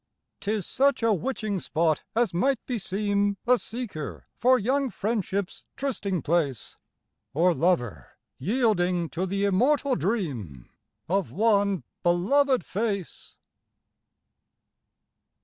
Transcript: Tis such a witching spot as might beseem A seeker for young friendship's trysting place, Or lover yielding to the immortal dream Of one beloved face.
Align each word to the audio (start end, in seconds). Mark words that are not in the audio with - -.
Tis 0.39 0.65
such 0.65 1.03
a 1.03 1.13
witching 1.13 1.59
spot 1.59 2.01
as 2.15 2.33
might 2.33 2.59
beseem 2.65 3.37
A 3.45 3.59
seeker 3.59 4.25
for 4.39 4.57
young 4.57 4.89
friendship's 4.89 5.63
trysting 5.75 6.23
place, 6.23 6.75
Or 7.35 7.53
lover 7.53 8.17
yielding 8.39 9.09
to 9.09 9.27
the 9.27 9.45
immortal 9.45 9.95
dream 9.95 10.71
Of 11.07 11.31
one 11.31 11.83
beloved 12.01 12.65
face. 12.65 13.37